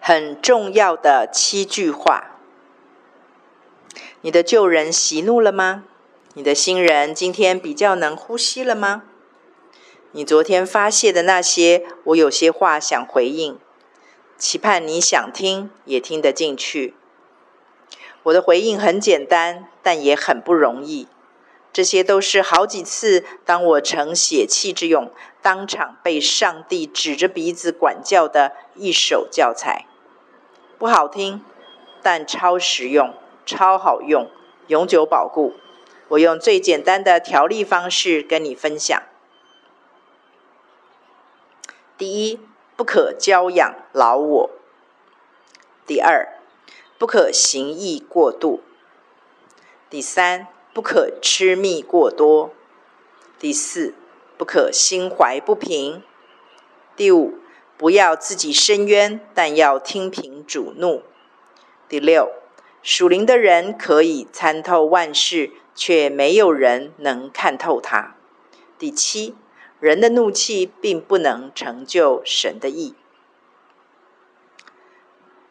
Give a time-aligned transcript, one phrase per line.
[0.00, 2.38] 很重要的七句话。
[4.20, 5.84] 你的旧人息怒了吗？
[6.34, 9.04] 你的新人今天比较能呼吸了吗？
[10.12, 13.58] 你昨天发泄的那些，我有些话想回应，
[14.38, 16.94] 期盼你想听，也听得进去。
[18.24, 21.08] 我的回应很简单，但也很不容易。
[21.72, 25.12] 这些都是好几次，当我成血气之勇，
[25.44, 29.84] 当场被上帝指着鼻子管教的一手教材。
[30.78, 31.44] 不好听，
[32.02, 33.12] 但超实用。
[33.44, 34.30] 超好用，
[34.68, 35.52] 永久保固。
[36.08, 39.02] 我用最简单的条例方式跟你分享。
[41.98, 42.40] 第一，
[42.74, 44.48] 不可娇养老我；
[45.86, 46.38] 第二，
[46.96, 48.60] 不可行义过度；
[49.90, 52.54] 第三，不可痴密过多；
[53.38, 53.92] 第四，
[54.44, 56.02] 不可心怀不平；
[56.94, 57.38] 第五，
[57.78, 61.00] 不要自己伸冤，但要听凭主怒；
[61.88, 62.30] 第六。
[62.82, 68.16] 属灵的人可以参透万事，却没有人能看透他。
[68.78, 69.34] 第七，
[69.80, 72.94] 人的怒气并不能成就神的意。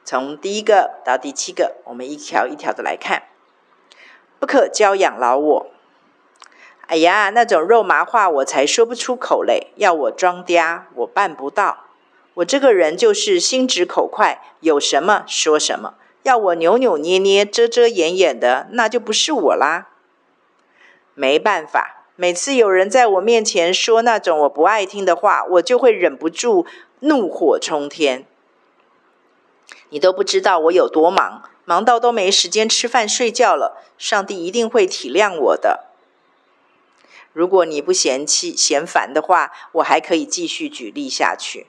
[0.05, 3.23] 从第一个到第七个，我们一条一条的来看。
[4.39, 5.72] 不可教养老我。
[6.94, 11.86] 哎呀，那种肉麻话我才说不出口嘞，要我装嗲，我办不到。
[12.36, 15.95] 我这个人就是心直口快，有什么说什么。
[16.21, 19.88] 要我扭扭捏捏、遮遮掩掩的，那就不是我啦。
[21.16, 26.67] 没办法，每次有人在我面前说那种我不爱听的话，我就会忍不住
[26.99, 28.27] 怒火冲天。
[29.89, 33.81] 你都不知道我有多忙，忙到都没时间吃饭睡觉了。
[33.97, 35.86] 上帝一定会体谅我的。
[37.34, 41.67] 如果你不嫌弃、嫌烦的话，我还可以继续举例下去，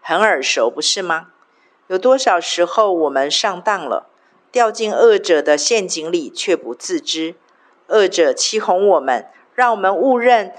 [0.00, 1.28] 很耳熟，不是吗？
[1.88, 4.08] 有多少时候我们上当了，
[4.52, 7.34] 掉进恶者的陷阱里却不自知？
[7.88, 9.26] 恶者欺哄我们，
[9.56, 10.54] 让我们误认、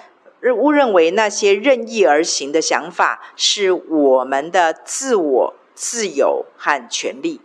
[0.58, 7.40] 误认为那些任意而行的想法是我们的自我、自由和权利。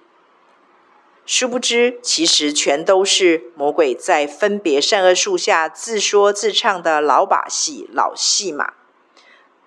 [1.26, 8.72] 殊不知，其实全都是魔鬼在分别善恶树下自说自唱的老把戏、老戏码。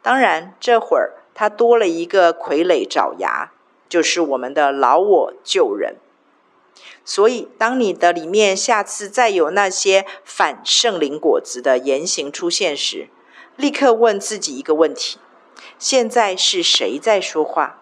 [0.02, 3.52] 当然，这会儿他多了一个傀儡爪牙。
[3.90, 5.96] 就是我们的老我旧人，
[7.04, 13.10] 所以当你的里面下次再有那些反圣灵果子的言行出现时，
[13.56, 15.18] 立刻问自己一个问题：
[15.80, 17.82] 现在是谁在说话？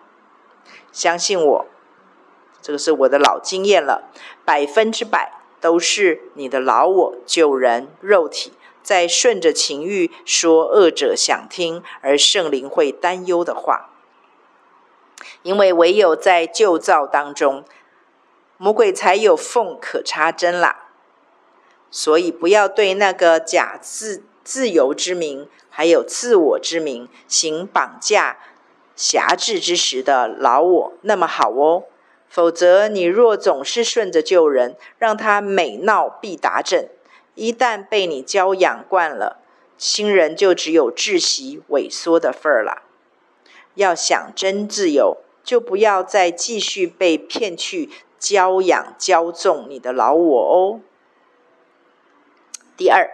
[0.94, 1.66] 相信我，
[2.68, 4.10] 这个是我的老经验了，
[4.44, 8.52] 百分之百都是你的老我旧人肉体
[8.84, 13.92] 在顺着情欲说恶者想听而圣灵会担忧的话。
[15.44, 17.64] 因为唯有在旧造当中，
[18.58, 20.90] 魔鬼才有缝可插针啦。
[21.90, 28.36] 所以不要对那个假自自由之名，还有自我之名，行绑架、
[28.94, 31.84] 挟制之时的老我那么好哦。
[32.38, 36.88] 否则，你若总是顺着旧人，让他每闹必打正，
[37.34, 39.40] 一旦被你娇养惯了，
[39.76, 42.84] 新人就只有窒息萎缩的份儿了。
[43.74, 47.90] 要想真自由，就不要再继续被骗去
[48.20, 50.80] 娇养骄纵你的老我哦。
[52.78, 53.10] 第二，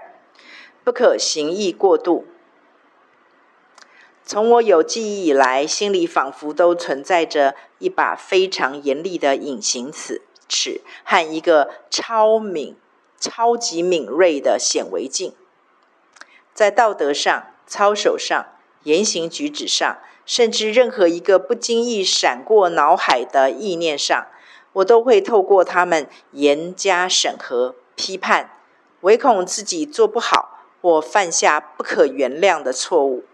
[0.84, 2.26] 不可行义过度。
[4.26, 12.76] 从我有记忆以来，心里仿佛都存在着一把非常严厉的隐形尺，尺和一个超敏、
[13.20, 15.34] 超级敏锐的显微镜，
[16.54, 18.46] 在道德上、操守上、
[18.84, 20.00] 言行举止上。
[20.26, 24.28] 甚至任何一个不经意闪过脑海的意念上，
[24.72, 28.52] 我都会透过他们严加审核、批判，
[29.02, 33.26] 唯恐自己做不好或犯下不可原谅的错误。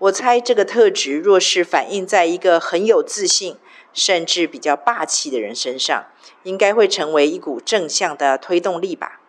[0.00, 3.56] 我猜这个特质若是反映在一个很有自信，
[3.92, 6.06] 甚至比较霸气的人身上，
[6.42, 9.20] 应该会成为一股正向的推动力吧。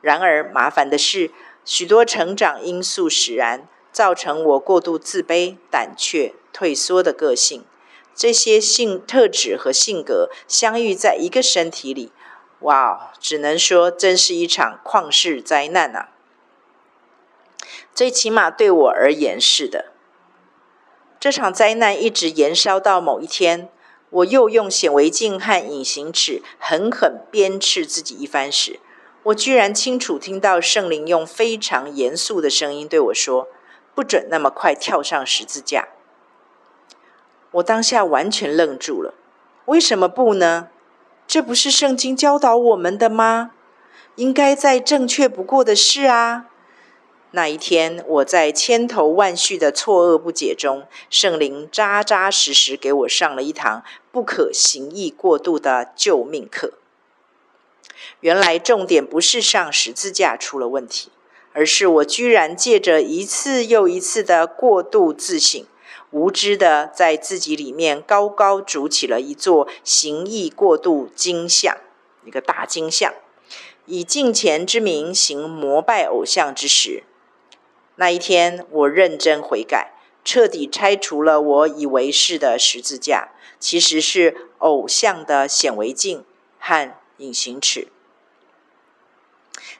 [0.00, 1.30] 然而麻烦的是，
[1.64, 3.68] 许多成长因素使然。
[3.90, 7.64] 造成我过度自卑、胆怯、退缩的个性，
[8.14, 12.12] 这些性特质和性格相遇在一个身体里，
[12.60, 16.10] 哇，只能说真是一场旷世灾难啊！
[17.98, 19.86] 最起码对我而言是的。
[21.18, 23.68] 这场灾难一直延烧到某一天，
[24.10, 28.78] 我又用显微镜和隐形尺狠狠鞭笞自己一番时，
[29.24, 33.48] 我居然清楚听到圣灵用非常严肃的声音对我说。
[33.96, 35.88] 不准那么快跳上十字架！
[37.50, 39.12] 我当下完全愣住了。
[39.64, 40.68] 为什么不呢？
[41.26, 43.50] 这不是圣经教导我们的吗？
[44.14, 46.47] 应该再正确不过的事啊！
[47.32, 56.72] 那一天，我在千头万绪的错愕不解中，圣灵扎扎实实给我上了一堂不可行义过度的救命课。
[58.20, 61.10] 原来重点不是上十字架出了问题，
[61.52, 65.62] 而是我居然借着一次又一次的过度自省，
[66.10, 71.76] 无知的在自己里面高高筑起了一座行义过度金像，
[72.24, 73.12] 一个大金像，
[73.84, 77.02] 以敬虔之名行膜拜偶像之时。
[78.00, 79.90] 那一天，我认真悔改，
[80.24, 86.24] 彻底拆除了我以为是的十字架，其实是偶像的显微镜
[86.60, 87.88] 和隐形尺。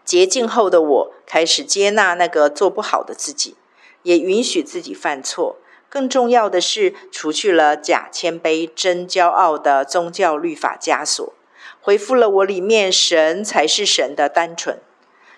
[0.05, 3.55] 洁净后的我，开始接纳那个做不好的自己，
[4.03, 5.59] 也允许自己犯错。
[5.89, 11.33] 更重要的是，除去了假谦卑、真骄傲的宗教律法枷锁，
[11.81, 14.81] 恢复了我里面神才是神的单纯，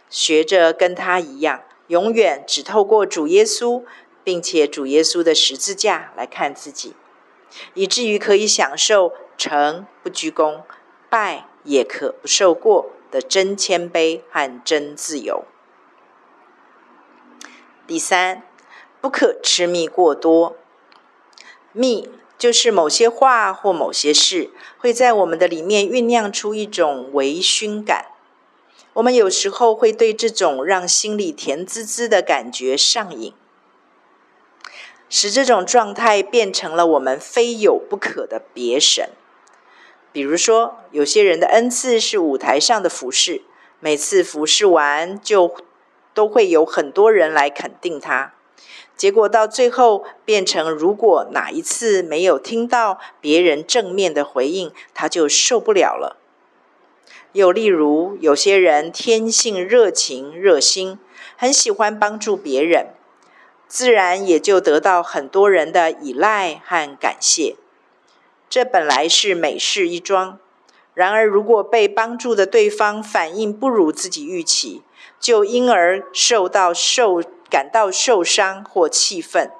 [0.08, 1.60] 学着跟他一样。
[1.90, 3.82] 永远只透过主耶稣，
[4.22, 6.94] 并且主耶稣的十字架来看自己，
[7.74, 10.62] 以至于可以享受诚不居功，
[11.08, 15.44] 败也可不受过的真谦卑和真自由。
[17.88, 18.44] 第三，
[19.00, 20.56] 不可痴迷过多。
[21.72, 22.08] 密
[22.38, 28.06] 就是某些话或某些事，会在我们的里面酝酿出一种微醺感。
[28.94, 33.32] 我们有时候会对这种让心里甜滋滋的感觉上瘾，
[35.08, 39.10] 使这种状态变成了我们非有不可的别神。
[40.12, 43.42] 比如说，有些人的恩赐是舞台上的服饰，
[43.78, 45.54] 每次服饰完就
[46.12, 48.34] 都会有很多人来肯定他，
[48.96, 56.16] 结果到最后变成，如果哪一次没有听到别人正面的回应，他就受不了了。
[57.32, 60.98] 又例如，有些人天性热情热心，
[61.36, 62.88] 很喜欢帮助别人，
[63.68, 67.56] 自然也就得到很多人的依赖和感谢。
[68.48, 70.40] 这本来是美事一桩，
[70.92, 74.82] 然而如果被帮助的对方反应不如自己预期，
[75.20, 79.52] 就因而受到受感到受伤或气愤，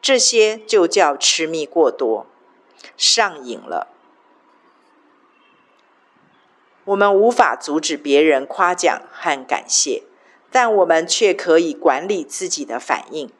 [0.00, 2.26] 这些就叫痴迷过多，
[2.96, 3.88] 上瘾了。
[6.84, 10.02] 我们无法阻止别人夸奖和感谢，
[10.50, 13.30] 但我们却可以管理自己的反应。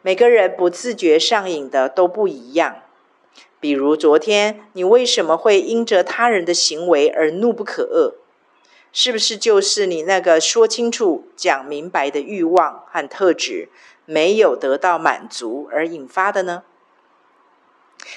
[0.00, 2.82] 每个人不自觉上瘾的都不一样。
[3.60, 8.14] 比如昨天，你为什么会因着他人的行为而怒不可遏？
[8.92, 13.68] 是不是就是你那个说清楚、讲明白的欲望和特质
[14.06, 16.62] 没有得到满足而引发的呢？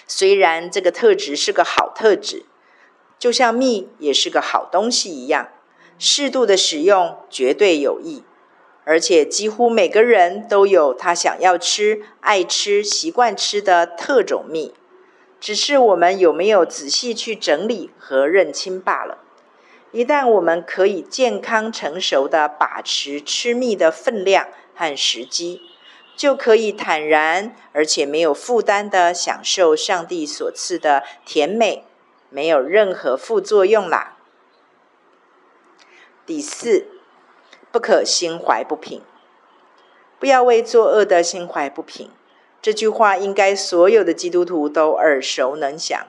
[0.08, 2.46] 虽然这个特质是个好特质。
[3.22, 5.50] 就像蜜也是个好东西一样，
[6.00, 8.24] 适度的使用绝对有益，
[8.84, 14.74] 而且几乎每个人都有他想要吃、爱吃、习惯吃的特种蜜，
[15.40, 19.20] 只是我们有没有仔细去整理和认清罢了。
[19.92, 25.62] 一旦我们可以健康成熟的把持吃蜜的分量和时机，
[26.18, 31.84] 就可以坦然而且没有负担的享受上帝所赐的甜美。
[32.32, 34.18] 没有任何副作用啦。
[36.26, 36.88] 第四，
[37.72, 39.02] 不可心怀不平，
[40.18, 42.10] 不要为作恶的心怀不平。
[42.62, 46.08] 这句话应该所有的基督徒都耳熟能详，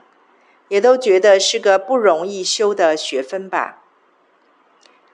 [0.69, 3.83] 也都觉得是个不容易修的学分吧。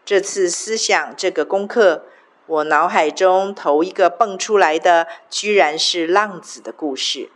[0.05, 2.03] 这次思想这个功课，
[2.45, 7.31] 我脑海中头一个蹦出来的，居然是浪子的故事，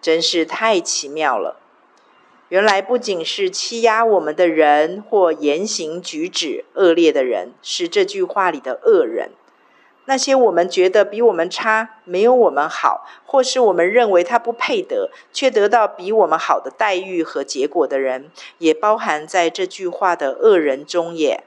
[0.00, 1.60] 真是太奇妙了。
[2.48, 9.30] 原来不仅是欺压我们的人或言行举止恶劣的人，是这句话里的恶人。
[10.06, 21.44] 那些我们觉得比我们差、没有我们好，或是我们认为他不配得，却得到比我们好的待遇和结果的人，也包含在这句话的恶人中也。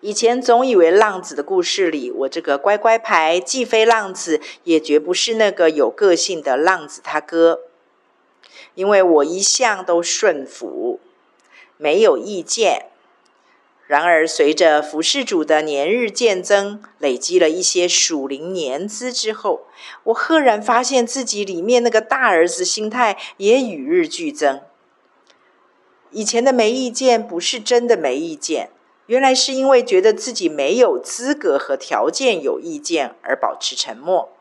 [0.00, 7.62] 以前总以为浪子的故事里，我这个乖乖牌既非浪子，也绝不是那个有个性的浪子他哥。
[8.74, 11.00] 因为我一向都顺服，
[11.76, 12.86] 没有意见。
[13.86, 19.66] 然而，随着服侍主的年日渐增，累积了一些属灵年资之后，
[20.04, 24.62] 我赫然发现自己里面那个大儿子心态也与日俱增。
[26.10, 28.70] 以前的没意见，不是真的没意见，
[29.06, 34.33] 原来是因为觉得自己没有资格和条件有意见而保持沉默。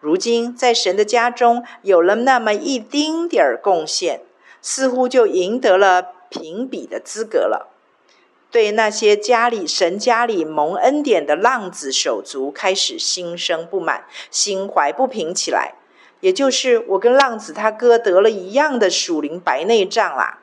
[0.00, 4.20] 如今在神的家中有了那么一丁点儿贡献，
[4.60, 7.72] 似乎就赢得了评比的资格了。
[8.50, 15.74] 对那些家里神家里蒙恩典的浪子手足，开始心生不满，心怀不平起来。
[16.20, 20.38] 也就是我跟浪子他哥得了一样的属灵白内障啦，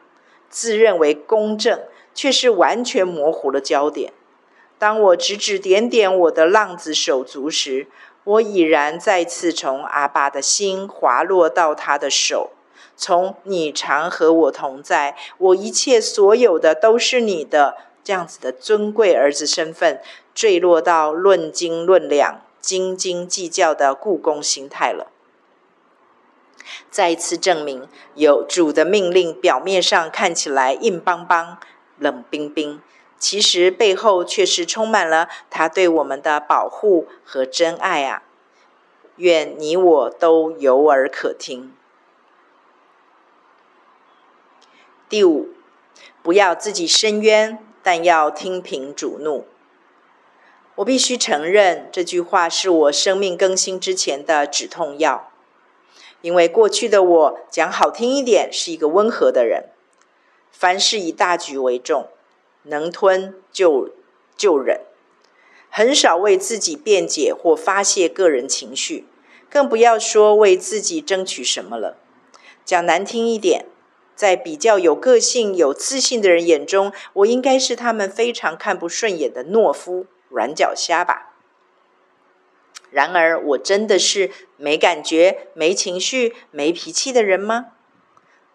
[0.47, 1.79] 自认为公正，
[2.13, 4.13] 却是完全模糊了焦点。
[4.77, 7.87] 当我指指点点我的浪子手足时，
[8.23, 12.51] 我已然再次从阿爸的心滑落到他的手，
[12.95, 17.77] 从你常和我同在，我一切所有的都是你的。
[18.05, 20.01] 这样子的尊贵儿子身份，
[20.35, 25.07] 坠落到论斤论两、斤斤计较的雇工心态了。
[26.91, 31.57] 再次证明，有主的命令，表面上看起来硬邦邦、
[31.97, 32.81] 冷冰冰，
[33.23, 38.23] 其实背后却是充满了他对我们的保护和真爱啊！
[39.15, 41.73] 愿你我都有耳可听。
[45.07, 45.53] 第五，
[46.21, 47.57] 不要自己伸冤。
[47.81, 49.45] 但要听凭主怒。
[50.75, 55.31] 我必须承认，这句话是我生命更新之前的止痛药。
[56.21, 59.69] 因为过去的我，讲好听一点，是一个温和的人，
[60.51, 62.09] 凡事以大局为重，
[62.63, 63.91] 能吞就
[64.35, 64.81] 就忍，
[65.69, 69.05] 很少为自己辩解或发泄个人情绪，
[69.49, 71.97] 更不要说为自己争取什么了。
[72.65, 73.65] 讲难听一点。
[74.15, 81.33] 在比较有个性、有自信的人眼中，我应该是他们非常看不顺眼的懦夫、软脚虾吧。
[82.91, 87.71] 然而，我真的是没感觉、没情绪、没脾气的人吗？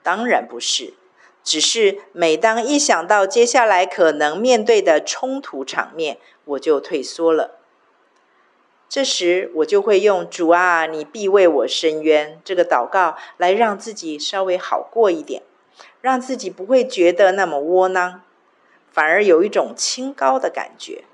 [0.05, 0.95] 当然不是，
[1.49, 7.53] 只是每当一想到接下来可能面对的冲突场面，我就退缩了。
[8.87, 15.43] 这时，我就会用“主啊，你必为我伸冤”这个祷告来让自己稍微好过一点。
[16.03, 18.21] 让自己不会觉得那么窝囊，
[18.93, 21.05] 反而有一种清高的感觉。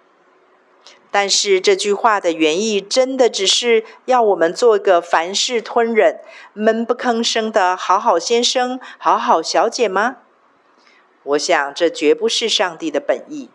[1.14, 6.18] 但是这句话的原意真的只是要我们做个凡事吞忍、
[6.54, 10.16] 闷不吭声的好好先生、好好小姐吗？
[11.23, 13.49] 我想这绝不是上帝的本意。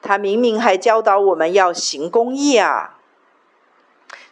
[0.00, 3.00] 他明明还教导我们要行公义啊。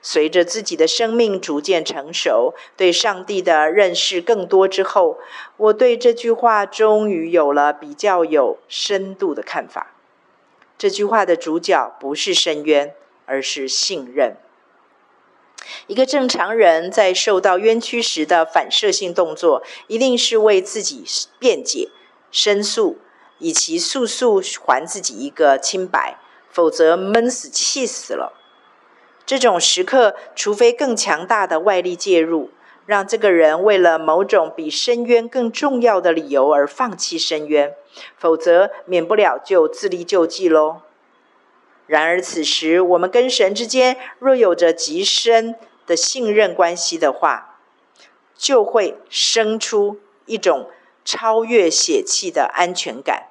[0.01, 5.19] 随着自己的生命逐渐成熟，对上帝的认识更多之后，
[5.57, 9.92] 我对这句话终于有了比较有深度的看法。
[10.83, 12.93] 这句话的主角不是深渊，
[13.25, 14.37] 而是信任。
[15.87, 21.05] 一个正常人在受到冤屈时的反射性动作，一定是为自己
[21.39, 21.91] 辩解、
[22.33, 22.99] 申诉，
[23.39, 26.19] 以其速速还自己一个清白，
[26.51, 28.33] 否则闷死、气死了。
[29.25, 32.51] 这种时刻，除非更强大的外力介入，
[32.87, 37.75] 让这个人为了某种比深渊更重要的理由而放弃深渊，
[38.17, 40.83] 否则免不了就自力救济喽。
[41.87, 47.59] 然而此时，我们跟神之间若有着极深的信任关系的话，
[48.37, 50.71] 就会生出一种
[51.05, 53.29] 超越血气的安全感。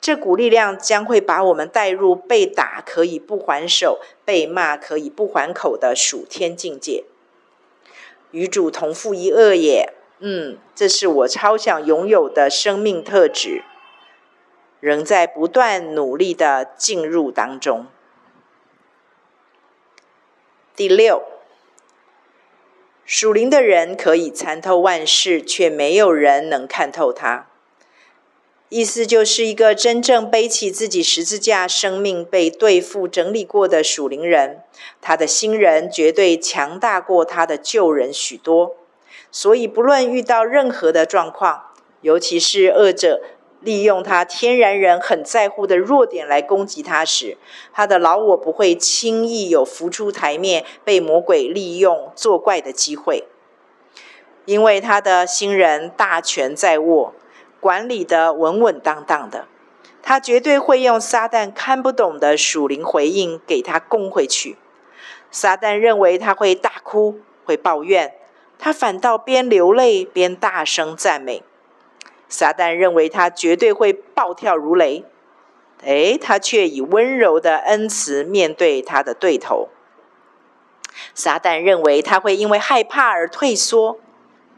[0.00, 7.04] 这股力量将会把我们带入被打可以不还手、被骂可以不还口的属天境界。
[8.30, 13.62] 与主同负一恶也，嗯，这是我超想拥有的生命特质，
[14.80, 17.86] 仍在不断努力的进入当中。
[20.76, 21.22] 第六，
[23.04, 27.46] 属灵的人可以参透万事，却没有人能看透他。
[28.70, 34.62] 意思就是一个真正背起自己十字架、生命被对付整理过的属灵人，
[35.00, 38.76] 他的新人绝对强大过他的旧人许多。
[39.30, 41.72] 所以，不论遇到任何的状况，
[42.02, 43.22] 尤其是恶者
[43.60, 47.38] 利用他天然人很在乎的弱点来攻击他时，
[47.72, 53.24] 他的老我不会轻易有浮出台面、被魔鬼利用作怪的机会，
[54.44, 57.14] 因为他的新人大权在握。
[57.60, 59.46] 管理得稳稳当当的，
[60.02, 64.56] 他绝对会用撒旦看不懂的属灵回应给他攻回去。
[65.30, 68.14] 撒旦认为他会大哭，会抱怨，
[68.58, 71.42] 他反倒边流泪边大声赞美。
[72.28, 75.04] 撒旦认为他绝对会暴跳如雷，
[75.82, 79.68] 诶，他却以温柔的恩慈面对他的对头。
[81.14, 83.98] 撒旦认为他会因为害怕而退缩。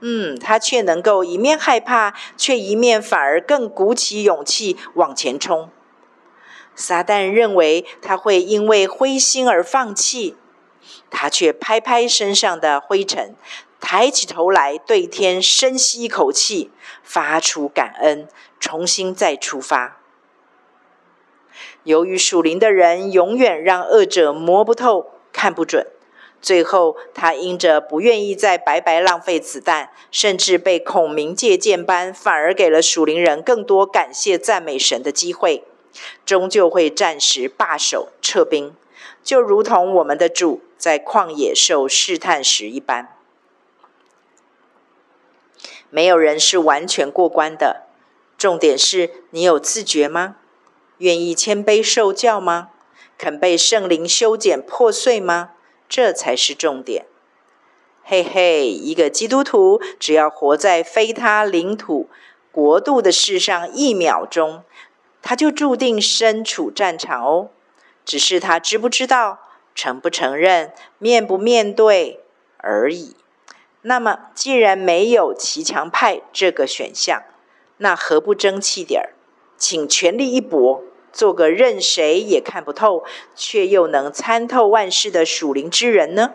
[0.01, 5.71] 嗯，他却能够一面害怕，却一面反而更鼓起勇气往前冲。
[6.75, 10.37] 撒旦认为他会因为灰心而放弃，
[11.11, 13.35] 他却拍拍身上的灰尘，
[13.79, 16.71] 抬起头来，对天深吸一口气，
[17.03, 18.27] 发出感恩，
[18.59, 19.99] 重新再出发。
[21.85, 25.87] 由于属灵的人永远让恶者摸不透、看不准，
[26.43, 35.65] 最后他因着不愿意再白白浪费子弹，甚至被孔明借箭般，反而给了属灵人更多感谢赞美神的机会，
[36.25, 38.75] 终究会暂时罢手撤兵，
[39.23, 43.15] 就如同我们的主在旷野受试探时一般。
[45.91, 47.89] 没有人是完全过关的，
[48.39, 50.37] 重点是你有自觉吗？
[50.99, 52.71] 愿意谦卑受教吗？
[53.19, 55.51] 肯被圣灵修剪破碎吗？
[55.91, 57.05] 这才是重点。
[58.05, 62.09] 嘿嘿，一个基督徒只要活在非他领土
[62.51, 64.63] 国度的世上一秒钟，
[65.21, 67.51] 他就注定身处战场哦。
[68.05, 69.41] 只是他知不知道、
[69.75, 72.21] 承不承认、面不面对
[72.57, 73.17] 而已。
[73.83, 77.23] 那么，既然没有骑墙派这个选项，
[77.79, 79.11] 那何不争气点儿，
[79.57, 80.83] 请全力一搏？
[81.13, 86.35] 做个任谁也看不透，却又能参透万事的属灵之人呢？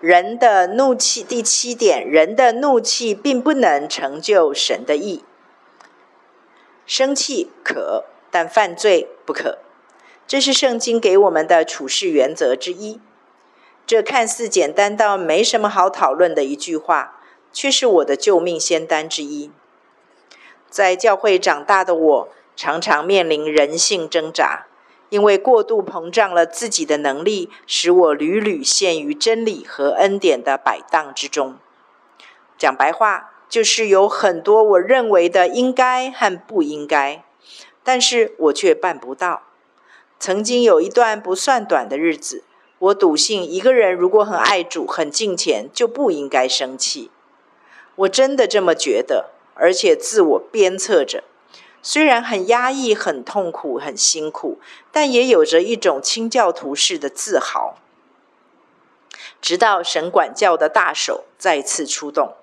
[0.00, 5.24] 人的怒气，第七点，人的怒气并不能成就神的意。
[6.84, 9.58] 生气可，但犯罪不可。
[10.26, 13.00] 这是圣经给我们的处事原则之一。
[13.86, 17.20] 这看似简单到没什么好讨论的一句话，
[17.52, 19.50] 却是我的救命仙丹之一。
[20.68, 24.66] 在教会长大的我，常常面临人性挣扎，
[25.08, 31.56] 因为过度膨胀了自己的能力，使我屡屡陷于真理和恩典的摆荡之中。
[32.58, 37.22] 讲白话，就是有很多我认为的应该和不应该，
[37.84, 39.42] 但是我却办不到。
[40.18, 42.42] 曾经有一段不算短的日子，
[42.78, 47.10] 我笃信一个人如果很爱主、很敬虔，就不应该生气。
[47.94, 49.30] 我真的这么觉得。
[49.56, 51.24] 而且自我鞭策着，
[51.82, 54.58] 虽然很压抑、很痛苦、很辛苦，
[54.92, 57.78] 但也有着一种清教徒式的自豪。
[59.40, 62.34] 直到神管教的大手再次出动，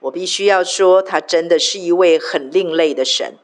[0.00, 3.36] 我必须要说，他真的是一位很另类的神，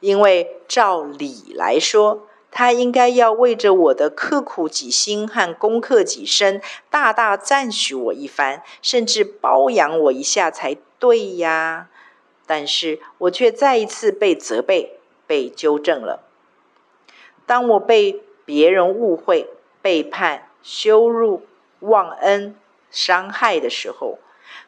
[0.00, 11.88] 因为照理来说，他应该要为着我的刻苦己心和功课己身，大大赞许我一番，甚至褒扬我一下才对呀。
[12.46, 16.24] 但是我却再一次被责备、被纠正了。
[17.44, 19.50] 当我被别人误会、
[19.82, 21.46] 背叛、羞辱、
[21.80, 22.56] 忘恩、
[22.90, 24.18] 伤害的时候，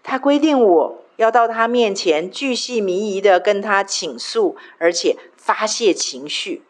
[0.03, 6.63] 他规定我要到他面前巨细靡遗的跟他倾诉，而且发泄情绪。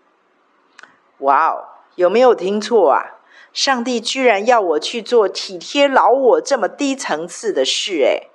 [1.18, 1.64] 哇哦，
[1.96, 3.18] 有没有听错啊？
[3.52, 8.29] 上帝居然要我去做体贴老我这么低层次的事，诶。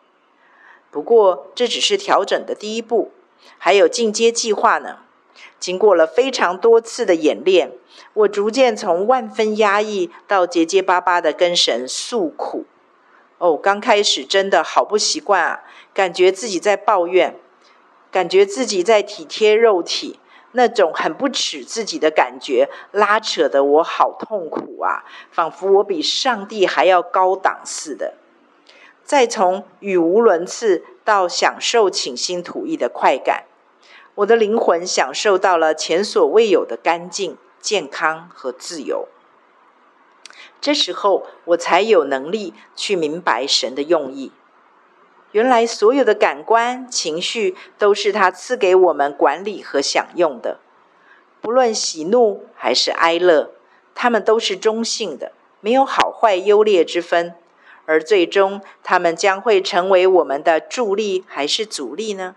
[0.96, 3.12] 不过这只是调整的第一步，
[3.58, 5.00] 还有进阶计划呢。
[5.60, 7.74] 经过了非常多次的演练，
[8.14, 12.64] 我逐渐从万分压抑到结结巴巴的跟神诉苦。
[13.40, 17.36] 哦，刚开始真的好不习惯啊，感觉自己在抱怨，
[18.10, 20.22] 感觉自己在体贴肉体。
[20.54, 25.04] 那种很不耻自己的感觉，拉扯得我好痛苦啊！
[25.30, 28.14] 仿佛我比上帝还要高档似的。
[29.06, 33.46] 再从语无伦次到享受倾心吐意的快感，
[34.16, 39.08] 我的灵魂享受到了前所未有的干净、健康和自由。
[40.60, 44.32] 这时候，我才有能力去明白神的用意。
[45.32, 50.60] 原来所有的感官、情绪都是他赐给我们管理和享用的，
[51.42, 53.52] 不论喜怒还是哀乐，
[53.94, 57.36] 他们都是中性的，没有好坏优劣之分。
[57.86, 62.36] 而最终，他们将会成为我们的助力还是阻力呢？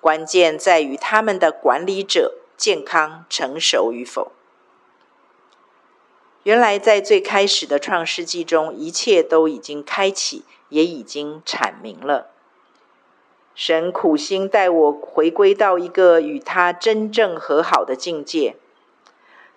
[0.00, 4.32] 关键在于他们的管理者健康成熟与否。
[6.42, 12.28] 原来，在最开始的创世纪中，一切都已经开启，也已经阐明了。
[13.54, 18.56] 神苦心带我回归到一个与他真正和好的境界，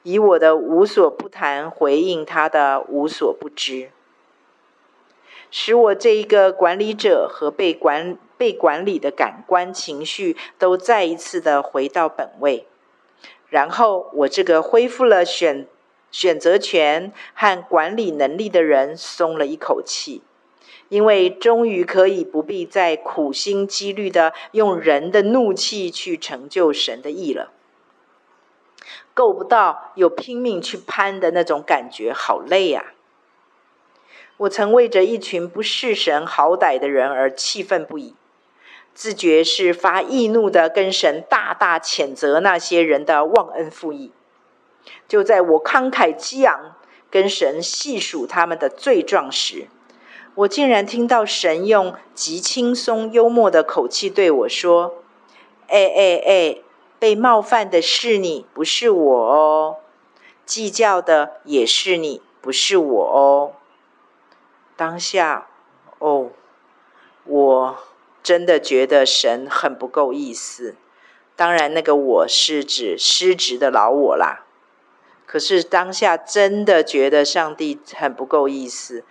[0.01, 3.91] 以我的无所不谈回应他的无所不知，
[5.55, 12.65] 使我这一个管理者和被管被管理的感官情绪都再一次的回到本位，
[13.49, 15.67] 然后我这个恢复了选
[16.09, 20.23] 选择权和管理能力的人松了一口气。
[20.89, 27.51] 因为终于可以不必再苦心积虑的用人的怒气去成就神的意了。
[29.13, 33.02] 够不到又拼命去攀的那种感觉，好累呀、啊！
[34.37, 38.15] 我曾为着一群不识神好歹的人而气愤不已，
[38.93, 44.11] 自觉是发易怒的，跟神大大谴责那些人的忘恩负义。
[45.07, 46.75] 就在我慷慨激昂，
[47.11, 49.67] 跟神细数他们的罪状时，
[50.35, 54.95] 我竟然听到神用极轻松幽默的口气对我说
[55.69, 56.57] ：“哎哎哎，
[56.97, 59.75] 被冒犯的是你，不是我哦；
[60.45, 63.53] 计较的也是你，不是我哦。”
[64.75, 65.47] 当下，
[65.99, 66.31] 哦，
[67.25, 67.77] 我
[68.21, 70.75] 真的觉得神很不够意思。
[71.36, 74.45] 当然，那个我是指失职的老我啦。
[75.25, 79.03] 可是当下真的觉得上帝很不够意思，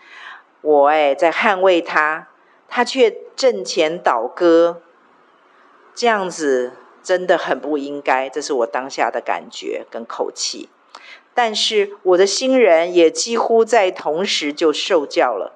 [0.61, 2.29] 我哎在捍卫他，
[2.69, 4.83] 他却阵前倒戈，
[5.95, 8.29] 这样子真的很不应该。
[8.29, 10.69] 这是我当下的感觉跟口气，
[11.35, 15.53] 但是我的新人也几乎在同时就受教了。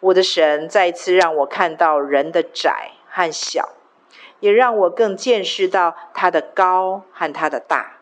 [0.00, 3.70] 我的神再次让我看到人的窄和小，
[4.40, 7.98] 也让我更见识到他的高和他的大。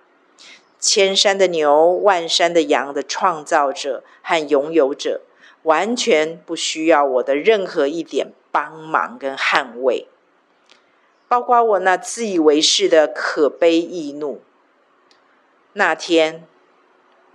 [0.78, 5.22] 千山的牛，万山的羊的创造者和拥有者，
[5.62, 10.06] 完全不需要我的任何一点帮忙跟捍卫，
[11.26, 14.40] 包括我那自以为是的可悲易怒。
[15.72, 16.46] 那天，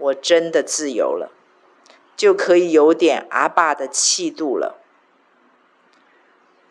[0.03, 1.31] 我真的自由了，
[2.17, 4.81] 就可以有点阿爸的气度了。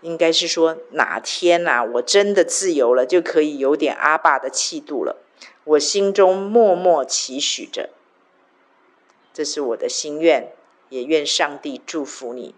[0.02, 5.16] 应该是说哪天呐，我真的自由了，就可以有点阿爸的气度了。
[5.64, 7.88] 我心中默默期许着，
[9.32, 10.52] 这是我的心愿，
[10.90, 12.54] 也愿上帝祝福你。